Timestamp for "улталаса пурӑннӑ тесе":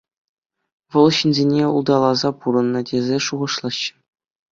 1.79-3.17